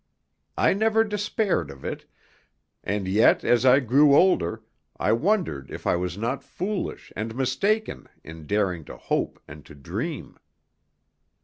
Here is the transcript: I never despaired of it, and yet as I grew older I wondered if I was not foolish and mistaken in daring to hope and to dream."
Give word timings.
I 0.57 0.73
never 0.73 1.03
despaired 1.03 1.69
of 1.69 1.85
it, 1.85 2.05
and 2.83 3.07
yet 3.07 3.43
as 3.43 3.67
I 3.67 3.79
grew 3.81 4.15
older 4.15 4.63
I 4.99 5.11
wondered 5.11 5.69
if 5.69 5.85
I 5.85 5.95
was 5.95 6.17
not 6.17 6.43
foolish 6.43 7.13
and 7.15 7.35
mistaken 7.35 8.07
in 8.23 8.47
daring 8.47 8.83
to 8.85 8.97
hope 8.97 9.39
and 9.47 9.63
to 9.67 9.75
dream." 9.75 10.39